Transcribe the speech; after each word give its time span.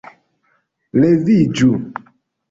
Leviĝu! 1.01 1.69